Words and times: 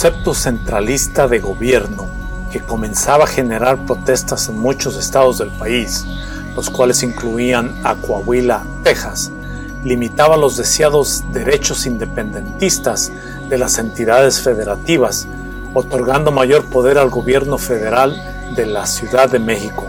Concepto 0.00 0.32
centralista 0.32 1.26
de 1.26 1.40
gobierno, 1.40 2.06
que 2.52 2.60
comenzaba 2.60 3.24
a 3.24 3.26
generar 3.26 3.84
protestas 3.84 4.48
en 4.48 4.56
muchos 4.56 4.96
estados 4.96 5.38
del 5.38 5.50
país, 5.50 6.06
los 6.54 6.70
cuales 6.70 7.02
incluían 7.02 7.74
a 7.82 7.96
Coahuila, 7.96 8.64
Texas, 8.84 9.32
limitaba 9.82 10.36
los 10.36 10.56
deseados 10.56 11.24
derechos 11.32 11.84
independentistas 11.84 13.10
de 13.48 13.58
las 13.58 13.78
entidades 13.78 14.40
federativas, 14.40 15.26
otorgando 15.74 16.30
mayor 16.30 16.64
poder 16.66 16.96
al 16.96 17.10
gobierno 17.10 17.58
federal 17.58 18.14
de 18.54 18.66
la 18.66 18.86
Ciudad 18.86 19.28
de 19.28 19.40
México, 19.40 19.84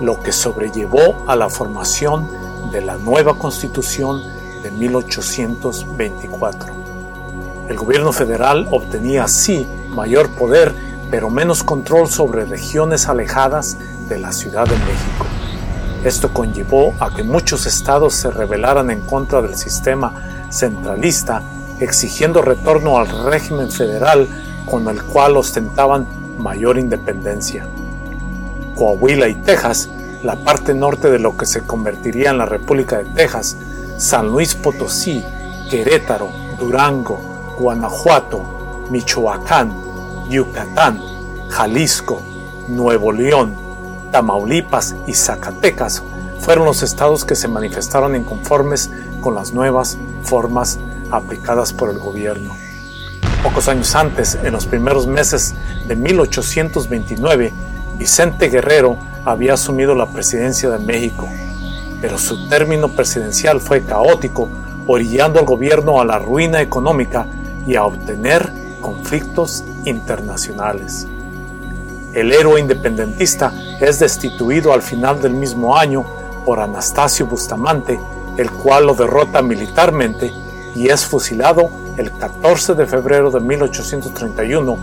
lo 0.00 0.22
que 0.22 0.30
sobrellevó 0.30 1.24
a 1.26 1.34
la 1.34 1.48
formación 1.48 2.28
de 2.70 2.80
la 2.80 2.96
nueva 2.96 3.36
Constitución 3.36 4.22
de 4.62 4.70
1824. 4.70 6.81
El 7.68 7.76
gobierno 7.76 8.12
federal 8.12 8.66
obtenía 8.70 9.24
así 9.24 9.66
mayor 9.90 10.30
poder, 10.30 10.74
pero 11.10 11.30
menos 11.30 11.62
control 11.62 12.08
sobre 12.08 12.44
regiones 12.44 13.08
alejadas 13.08 13.76
de 14.08 14.18
la 14.18 14.32
Ciudad 14.32 14.64
de 14.64 14.76
México. 14.76 15.26
Esto 16.04 16.32
conllevó 16.32 16.94
a 16.98 17.14
que 17.14 17.22
muchos 17.22 17.66
estados 17.66 18.14
se 18.14 18.30
rebelaran 18.30 18.90
en 18.90 19.00
contra 19.02 19.40
del 19.40 19.54
sistema 19.54 20.12
centralista, 20.50 21.42
exigiendo 21.78 22.42
retorno 22.42 22.98
al 22.98 23.08
régimen 23.24 23.70
federal 23.70 24.26
con 24.66 24.88
el 24.88 25.02
cual 25.04 25.36
ostentaban 25.36 26.06
mayor 26.38 26.78
independencia. 26.78 27.66
Coahuila 28.74 29.28
y 29.28 29.36
Texas, 29.36 29.88
la 30.24 30.36
parte 30.36 30.74
norte 30.74 31.10
de 31.10 31.20
lo 31.20 31.36
que 31.36 31.46
se 31.46 31.62
convertiría 31.62 32.30
en 32.30 32.38
la 32.38 32.46
República 32.46 32.98
de 32.98 33.04
Texas, 33.04 33.56
San 33.96 34.28
Luis 34.28 34.54
Potosí, 34.56 35.24
Querétaro, 35.70 36.28
Durango, 36.58 37.31
Guanajuato, 37.62 38.86
Michoacán, 38.90 39.72
Yucatán, 40.28 41.00
Jalisco, 41.48 42.20
Nuevo 42.66 43.12
León, 43.12 43.54
Tamaulipas 44.10 44.96
y 45.06 45.14
Zacatecas 45.14 46.02
fueron 46.40 46.64
los 46.64 46.82
estados 46.82 47.24
que 47.24 47.36
se 47.36 47.46
manifestaron 47.46 48.16
inconformes 48.16 48.90
con 49.20 49.36
las 49.36 49.52
nuevas 49.52 49.96
formas 50.24 50.80
aplicadas 51.12 51.72
por 51.72 51.88
el 51.88 52.00
gobierno. 52.00 52.56
Pocos 53.44 53.68
años 53.68 53.94
antes, 53.94 54.36
en 54.42 54.52
los 54.52 54.66
primeros 54.66 55.06
meses 55.06 55.54
de 55.86 55.94
1829, 55.94 57.52
Vicente 57.96 58.48
Guerrero 58.48 58.96
había 59.24 59.54
asumido 59.54 59.94
la 59.94 60.06
presidencia 60.06 60.68
de 60.68 60.84
México, 60.84 61.28
pero 62.00 62.18
su 62.18 62.48
término 62.48 62.88
presidencial 62.88 63.60
fue 63.60 63.82
caótico, 63.82 64.48
orillando 64.88 65.38
al 65.38 65.46
gobierno 65.46 66.00
a 66.00 66.04
la 66.04 66.18
ruina 66.18 66.60
económica 66.60 67.28
y 67.66 67.76
a 67.76 67.84
obtener 67.84 68.52
conflictos 68.80 69.64
internacionales. 69.84 71.06
El 72.12 72.32
héroe 72.32 72.60
independentista 72.60 73.52
es 73.80 73.98
destituido 73.98 74.72
al 74.72 74.82
final 74.82 75.22
del 75.22 75.32
mismo 75.32 75.76
año 75.76 76.04
por 76.44 76.60
Anastasio 76.60 77.26
Bustamante, 77.26 77.98
el 78.36 78.50
cual 78.50 78.86
lo 78.86 78.94
derrota 78.94 79.40
militarmente 79.40 80.32
y 80.74 80.88
es 80.88 81.06
fusilado 81.06 81.70
el 81.96 82.12
14 82.12 82.74
de 82.74 82.86
febrero 82.86 83.30
de 83.30 83.40
1831 83.40 84.76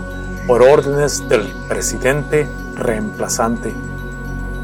por 0.46 0.62
órdenes 0.62 1.28
del 1.28 1.46
presidente 1.68 2.48
reemplazante. 2.74 3.74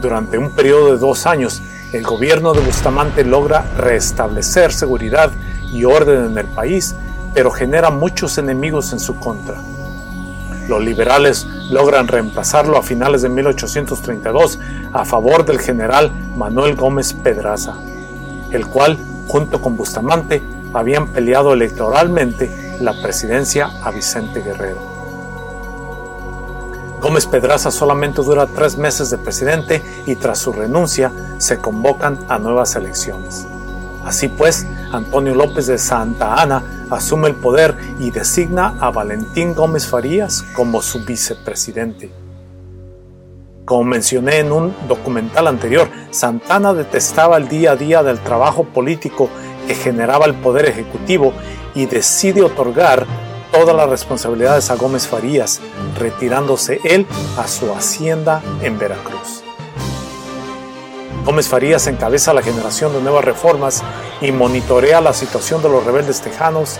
Durante 0.00 0.38
un 0.38 0.50
periodo 0.50 0.92
de 0.92 0.98
dos 0.98 1.26
años, 1.26 1.62
el 1.92 2.02
gobierno 2.02 2.52
de 2.52 2.60
Bustamante 2.60 3.24
logra 3.24 3.62
restablecer 3.76 4.72
seguridad 4.72 5.30
y 5.72 5.84
orden 5.84 6.26
en 6.26 6.38
el 6.38 6.46
país 6.46 6.94
pero 7.36 7.50
genera 7.50 7.90
muchos 7.90 8.38
enemigos 8.38 8.94
en 8.94 8.98
su 8.98 9.16
contra. 9.16 9.60
Los 10.68 10.82
liberales 10.82 11.46
logran 11.70 12.08
reemplazarlo 12.08 12.78
a 12.78 12.82
finales 12.82 13.20
de 13.20 13.28
1832 13.28 14.58
a 14.94 15.04
favor 15.04 15.44
del 15.44 15.58
general 15.58 16.10
Manuel 16.34 16.76
Gómez 16.76 17.12
Pedraza, 17.12 17.74
el 18.52 18.66
cual, 18.66 18.96
junto 19.28 19.60
con 19.60 19.76
Bustamante, 19.76 20.40
habían 20.72 21.08
peleado 21.08 21.52
electoralmente 21.52 22.78
la 22.80 22.94
presidencia 23.02 23.68
a 23.84 23.90
Vicente 23.90 24.40
Guerrero. 24.40 24.80
Gómez 27.02 27.26
Pedraza 27.26 27.70
solamente 27.70 28.22
dura 28.22 28.46
tres 28.46 28.78
meses 28.78 29.10
de 29.10 29.18
presidente 29.18 29.82
y 30.06 30.16
tras 30.16 30.38
su 30.38 30.54
renuncia 30.54 31.12
se 31.36 31.58
convocan 31.58 32.18
a 32.30 32.38
nuevas 32.38 32.76
elecciones. 32.76 33.46
Así 34.06 34.28
pues, 34.28 34.64
Antonio 34.92 35.34
López 35.34 35.66
de 35.66 35.78
Santa 35.78 36.40
Ana 36.40 36.86
asume 36.90 37.28
el 37.28 37.34
poder 37.34 37.74
y 37.98 38.12
designa 38.12 38.78
a 38.80 38.90
Valentín 38.90 39.52
Gómez 39.52 39.88
Farías 39.88 40.44
como 40.54 40.80
su 40.80 41.04
vicepresidente. 41.04 42.08
Como 43.64 43.82
mencioné 43.82 44.38
en 44.38 44.52
un 44.52 44.72
documental 44.86 45.48
anterior, 45.48 45.88
Santana 46.12 46.72
detestaba 46.72 47.36
el 47.36 47.48
día 47.48 47.72
a 47.72 47.76
día 47.76 48.04
del 48.04 48.20
trabajo 48.20 48.62
político 48.62 49.28
que 49.66 49.74
generaba 49.74 50.26
el 50.26 50.34
poder 50.34 50.66
ejecutivo 50.66 51.32
y 51.74 51.86
decide 51.86 52.42
otorgar 52.42 53.04
todas 53.50 53.74
las 53.74 53.88
responsabilidades 53.88 54.70
a 54.70 54.76
Gómez 54.76 55.08
Farías, 55.08 55.60
retirándose 55.98 56.80
él 56.84 57.06
a 57.36 57.48
su 57.48 57.74
hacienda 57.74 58.40
en 58.62 58.78
Veracruz. 58.78 59.45
Gómez 61.26 61.48
Farías 61.48 61.88
encabeza 61.88 62.32
la 62.32 62.40
generación 62.40 62.92
de 62.92 63.00
nuevas 63.00 63.24
reformas 63.24 63.82
y 64.20 64.30
monitorea 64.30 65.00
la 65.00 65.12
situación 65.12 65.60
de 65.60 65.68
los 65.68 65.84
rebeldes 65.84 66.20
tejanos, 66.20 66.78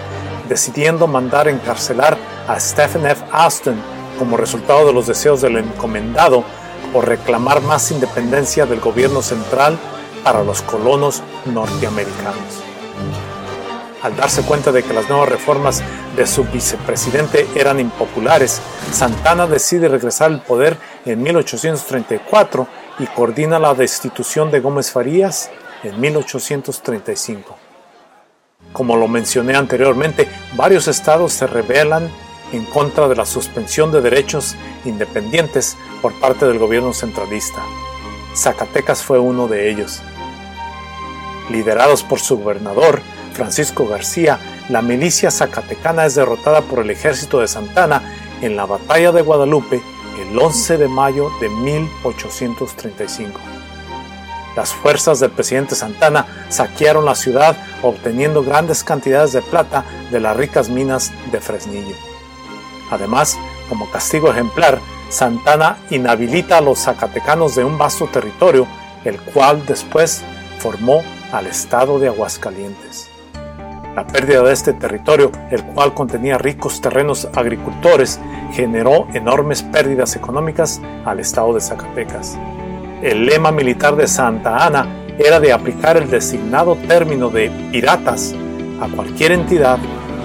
decidiendo 0.49 1.09
mandar 1.09 1.49
encarcelar 1.49 2.17
a 2.47 2.61
Stephen 2.61 3.06
F. 3.06 3.25
Austin 3.33 3.75
como 4.21 4.37
resultado 4.37 4.87
de 4.87 4.93
los 4.93 5.09
deseos 5.09 5.41
del 5.41 5.56
encomendado 5.56 6.45
por 6.93 7.09
reclamar 7.09 7.61
más 7.61 7.91
independencia 7.91 8.67
del 8.67 8.79
gobierno 8.79 9.21
central 9.21 9.77
para 10.23 10.45
los 10.45 10.62
colonos 10.62 11.25
norteamericanos. 11.47 12.62
Al 14.01 14.15
darse 14.15 14.43
cuenta 14.43 14.71
de 14.71 14.85
que 14.85 14.95
las 14.95 15.09
nuevas 15.09 15.29
reformas 15.29 15.83
de 16.15 16.25
su 16.25 16.45
vicepresidente 16.45 17.49
eran 17.56 17.81
impopulares, 17.81 18.61
Santana 18.93 19.49
decide 19.49 19.89
regresar 19.89 20.31
al 20.31 20.43
poder 20.43 20.77
en 21.05 21.21
1834 21.21 22.86
y 22.99 23.07
coordina 23.07 23.59
la 23.59 23.75
destitución 23.75 24.50
de 24.50 24.61
Gómez 24.61 24.91
Farías 24.91 25.50
en 25.82 26.00
1835. 26.00 27.56
Como 28.73 28.97
lo 28.97 29.09
mencioné 29.09 29.55
anteriormente, 29.55 30.29
varios 30.55 30.88
estados 30.88 31.32
se 31.32 31.47
rebelan 31.47 32.11
en 32.53 32.65
contra 32.65 33.09
de 33.09 33.17
la 33.17 33.26
suspensión 33.26 33.91
de 33.93 34.00
derechos 34.00 34.55
independientes 34.85 35.76
por 36.00 36.19
parte 36.20 36.47
del 36.47 36.59
gobierno 36.59 36.93
centralista. 36.93 37.62
Zacatecas 38.35 39.03
fue 39.03 39.19
uno 39.19 39.49
de 39.49 39.70
ellos. 39.70 40.00
Liderados 41.50 42.03
por 42.03 42.20
su 42.20 42.38
gobernador, 42.38 43.00
Francisco 43.32 43.87
García, 43.87 44.38
la 44.69 44.82
milicia 44.82 45.31
zacatecana 45.31 46.06
es 46.06 46.15
derrotada 46.15 46.62
por 46.62 46.81
el 46.81 46.91
ejército 46.91 47.41
de 47.41 47.49
Santana 47.49 48.03
en 48.41 48.56
la 48.56 48.67
batalla 48.67 49.12
de 49.12 49.23
Guadalupe 49.23 49.82
el 50.19 50.39
11 50.39 50.79
de 50.79 50.89
mayo 50.89 51.31
de 51.41 51.49
1835. 51.49 53.41
Las 54.57 54.73
fuerzas 54.73 55.21
del 55.21 55.31
presidente 55.31 55.75
Santana 55.75 56.27
saquearon 56.49 57.05
la 57.05 57.15
ciudad 57.15 57.57
obteniendo 57.83 58.43
grandes 58.43 58.83
cantidades 58.83 59.33
de 59.33 59.43
plata 59.43 59.85
de 60.11 60.19
las 60.19 60.37
ricas 60.37 60.71
minas 60.71 61.13
de 61.31 61.41
Fresnillo. 61.41 61.95
Además, 62.91 63.37
como 63.69 63.91
castigo 63.91 64.31
ejemplar, 64.31 64.81
Santana 65.11 65.79
inhabilita 65.91 66.59
a 66.59 66.63
los 66.63 66.79
zacatecanos 66.79 67.55
de 67.55 67.65
un 67.65 67.77
vasto 67.77 68.07
territorio, 68.07 68.67
el 69.05 69.21
cual 69.21 69.65
después 69.67 70.23
formó 70.59 71.03
al 71.33 71.47
estado 71.47 71.99
de 71.99 72.09
Aguascalientes. 72.09 73.11
La 73.96 74.06
pérdida 74.06 74.43
de 74.43 74.52
este 74.52 74.75
territorio, 74.75 75.32
el 75.50 75.64
cual 75.64 75.94
contenía 75.94 76.37
ricos 76.37 76.82
terrenos 76.82 77.26
agricultores, 77.34 78.20
generó 78.52 79.08
enormes 79.14 79.62
pérdidas 79.62 80.14
económicas 80.16 80.82
al 81.06 81.19
estado 81.19 81.54
de 81.54 81.62
Zacatecas. 81.62 82.37
El 83.02 83.25
lema 83.25 83.50
militar 83.52 83.96
de 83.96 84.06
Santa 84.06 84.66
Ana 84.66 84.87
era 85.19 85.40
de 85.40 85.50
aplicar 85.50 85.96
el 85.96 86.10
designado 86.10 86.76
término 86.87 87.31
de 87.31 87.50
piratas 87.72 88.34
a 88.82 88.87
cualquier 88.94 89.32
entidad, 89.32 89.78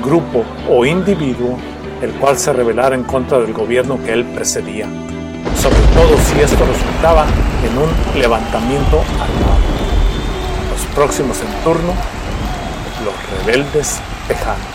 grupo 0.04 0.44
o 0.70 0.86
individuo 0.86 1.58
el 2.02 2.12
cual 2.16 2.38
se 2.38 2.52
rebelara 2.52 2.94
en 2.94 3.04
contra 3.04 3.40
del 3.40 3.54
gobierno 3.54 3.98
que 4.04 4.12
él 4.12 4.26
precedía, 4.26 4.88
sobre 5.56 5.80
todo 5.94 6.18
si 6.18 6.42
esto 6.42 6.66
resultaba 6.66 7.26
en 7.64 7.78
un 7.78 8.20
levantamiento 8.20 9.00
armado. 9.00 9.62
Los 10.72 10.86
próximos 10.94 11.40
en 11.40 11.64
turno, 11.64 11.94
los 13.04 13.30
rebeldes 13.46 14.00
tejanos. 14.28 14.68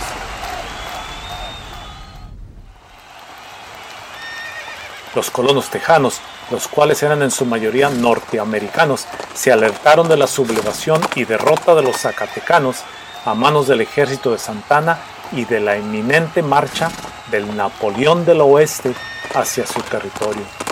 Los 5.15 5.31
colonos 5.31 5.71
tejanos, 5.71 6.21
los 6.51 6.69
cuales 6.69 7.03
eran 7.03 7.23
en 7.23 7.31
su 7.31 7.47
mayoría 7.47 7.89
norteamericanos, 7.89 9.07
se 9.35 9.51
alertaron 9.51 10.09
de 10.09 10.17
la 10.17 10.27
sublevación 10.27 11.01
y 11.15 11.25
derrota 11.25 11.75
de 11.75 11.83
los 11.83 11.97
zacatecanos 11.97 12.83
a 13.25 13.35
manos 13.35 13.67
del 13.67 13.81
ejército 13.81 14.33
de 14.33 14.39
Santana 14.39 14.99
y 15.33 15.45
de 15.45 15.61
la 15.61 15.77
inminente 15.79 16.43
marcha 16.43 16.91
del 17.31 17.57
Napoleón 17.57 18.25
del 18.25 18.43
Oeste 18.43 18.93
hacia 19.35 19.67
su 19.67 19.81
territorio. 19.81 20.66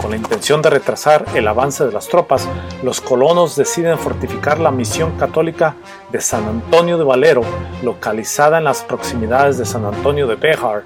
Con 0.00 0.10
la 0.10 0.16
intención 0.16 0.62
de 0.62 0.70
retrasar 0.70 1.24
el 1.34 1.48
avance 1.48 1.84
de 1.84 1.92
las 1.92 2.08
tropas, 2.08 2.48
los 2.82 3.00
colonos 3.00 3.56
deciden 3.56 3.98
fortificar 3.98 4.58
la 4.58 4.70
misión 4.70 5.12
católica 5.18 5.76
de 6.10 6.20
San 6.20 6.46
Antonio 6.46 6.98
de 6.98 7.04
Valero, 7.04 7.42
localizada 7.82 8.58
en 8.58 8.64
las 8.64 8.82
proximidades 8.82 9.58
de 9.58 9.66
San 9.66 9.84
Antonio 9.84 10.26
de 10.26 10.36
Béjar, 10.36 10.84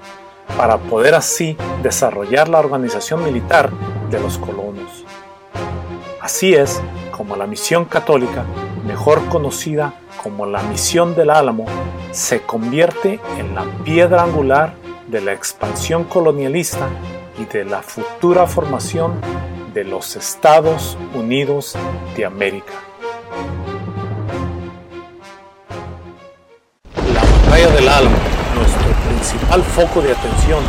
para 0.57 0.77
poder 0.77 1.15
así 1.15 1.57
desarrollar 1.83 2.49
la 2.49 2.59
organización 2.59 3.23
militar 3.23 3.71
de 4.09 4.19
los 4.19 4.37
colonos. 4.37 5.05
Así 6.21 6.53
es 6.53 6.81
como 7.11 7.35
la 7.35 7.47
misión 7.47 7.85
católica, 7.85 8.45
mejor 8.85 9.23
conocida 9.25 9.93
como 10.21 10.45
la 10.45 10.61
misión 10.63 11.15
del 11.15 11.29
Álamo, 11.29 11.65
se 12.11 12.41
convierte 12.41 13.19
en 13.37 13.55
la 13.55 13.63
piedra 13.83 14.23
angular 14.23 14.73
de 15.07 15.21
la 15.21 15.33
expansión 15.33 16.03
colonialista 16.03 16.87
y 17.39 17.45
de 17.45 17.65
la 17.65 17.81
futura 17.81 18.45
formación 18.45 19.19
de 19.73 19.83
los 19.83 20.15
Estados 20.15 20.97
Unidos 21.13 21.75
de 22.15 22.25
América. 22.25 22.73
La 27.13 27.21
batalla 27.21 27.69
del 27.69 27.87
Álamo, 27.87 28.17
nuestro 28.55 28.91
principal 29.07 29.63
foco 29.63 30.01
de 30.01 30.11
atención 30.11 30.63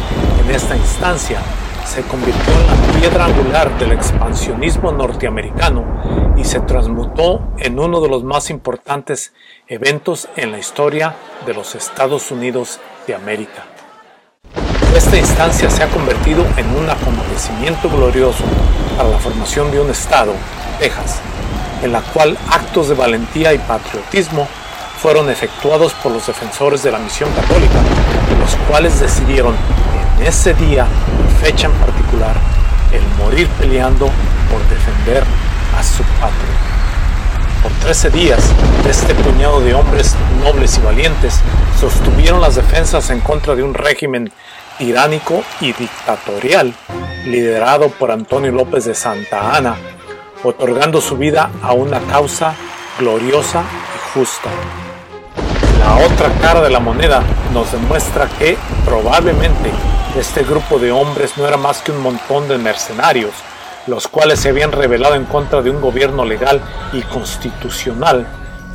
en 0.45 0.55
esta 0.55 0.77
instancia, 0.77 1.41
se 1.85 2.03
convirtió 2.03 2.53
en 2.53 2.67
la 2.67 3.01
piedra 3.01 3.25
angular 3.25 3.79
del 3.79 3.93
expansionismo 3.93 4.93
norteamericano 4.93 6.35
y 6.37 6.45
se 6.45 6.61
transmutó 6.61 7.53
en 7.59 7.81
uno 7.81 8.01
de 8.01 8.09
los 8.09 8.23
más 8.23 8.49
importantes 8.51 9.33
eventos 9.67 10.29
en 10.37 10.53
la 10.53 10.59
historia 10.59 11.17
de 11.47 11.55
los 11.55 11.75
Estados 11.75 12.31
Unidos 12.31 12.79
de 13.09 13.17
América. 13.17 13.65
Esta 14.95 15.17
instancia 15.17 15.71
se 15.71 15.85
ha 15.85 15.89
convertido 15.89 16.45
en 16.57 16.69
un 16.77 16.91
acontecimiento 16.91 17.89
glorioso 17.89 18.43
para 18.97 19.09
la 19.09 19.19
formación 19.19 19.71
de 19.71 19.81
un 19.81 19.89
Estado, 19.89 20.33
Texas, 20.81 21.21
en 21.83 21.93
la 21.93 22.01
cual 22.01 22.37
actos 22.51 22.89
de 22.89 22.95
valentía 22.95 23.55
y 23.55 23.59
patriotismo 23.59 24.49
fueron 25.01 25.31
efectuados 25.31 25.95
por 25.95 26.13
los 26.13 26.27
defensores 26.27 26.83
de 26.83 26.91
la 26.91 26.99
misión 26.99 27.31
católica, 27.31 27.79
los 28.41 28.55
cuales 28.69 28.99
decidieron 28.99 29.55
en 30.19 30.27
ese 30.27 30.55
día 30.55 30.87
fecha 31.41 31.69
en 31.69 31.73
particular, 31.75 32.35
el 32.93 33.03
morir 33.25 33.49
peleando 33.59 34.11
por 34.51 34.61
defender 34.69 35.23
a 35.79 35.83
su 35.85 36.03
patria. 36.21 36.71
Por 37.63 37.73
13 37.85 38.11
días, 38.11 38.41
este 38.89 39.15
puñado 39.15 39.61
de 39.61 39.73
hombres 39.73 40.17
nobles 40.43 40.77
y 40.79 40.81
valientes 40.81 41.41
sostuvieron 41.79 42.41
las 42.41 42.57
defensas 42.57 43.09
en 43.11 43.21
contra 43.21 43.55
de 43.55 43.63
un 43.63 43.73
régimen 43.73 44.33
tiránico 44.81 45.45
y 45.61 45.75
dictatorial 45.75 46.73
liderado 47.27 47.91
por 47.91 48.11
Antonio 48.11 48.51
López 48.51 48.87
de 48.87 48.95
Santa 48.95 49.55
Ana, 49.55 49.77
otorgando 50.43 51.03
su 51.03 51.19
vida 51.19 51.51
a 51.63 51.75
una 51.75 52.01
causa 52.01 52.55
gloriosa 52.99 53.63
y 53.63 54.19
justa. 54.19 54.49
La 55.81 55.97
otra 55.97 56.33
cara 56.41 56.63
de 56.63 56.71
la 56.71 56.81
moneda 56.81 57.23
nos 57.53 57.71
demuestra 57.73 58.27
que 58.39 58.57
probablemente 58.87 59.71
este 60.19 60.45
grupo 60.45 60.79
de 60.79 60.93
hombres 60.93 61.37
no 61.37 61.47
era 61.47 61.59
más 61.59 61.83
que 61.83 61.93
un 61.93 62.01
montón 62.01 62.49
de 62.49 62.57
mercenarios, 62.57 63.35
los 63.87 64.09
cuales 64.09 64.41
se 64.41 64.49
habían 64.49 64.73
rebelado 64.73 65.15
en 65.15 65.27
contra 65.27 65.61
de 65.61 65.69
un 65.69 65.83
gobierno 65.83 66.25
legal 66.25 66.63
y 66.95 67.03
constitucional, 67.03 68.27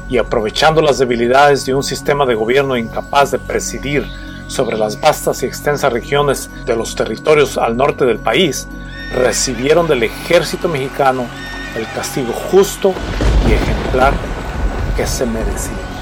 y 0.07 0.19
aprovechando 0.19 0.83
las 0.83 0.99
debilidades 0.99 1.65
de 1.65 1.73
un 1.73 1.81
sistema 1.81 2.27
de 2.27 2.35
gobierno 2.35 2.77
incapaz 2.77 3.31
de 3.31 3.39
presidir 3.39 4.05
sobre 4.47 4.77
las 4.77 4.99
vastas 4.99 5.43
y 5.43 5.45
extensas 5.45 5.91
regiones 5.91 6.49
de 6.65 6.75
los 6.75 6.95
territorios 6.95 7.57
al 7.57 7.77
norte 7.77 8.05
del 8.05 8.19
país, 8.19 8.67
recibieron 9.13 9.87
del 9.87 10.03
ejército 10.03 10.67
mexicano 10.67 11.25
el 11.75 11.85
castigo 11.93 12.33
justo 12.33 12.93
y 13.47 13.53
ejemplar 13.53 14.13
que 14.95 15.05
se 15.05 15.25
merecía. 15.25 15.94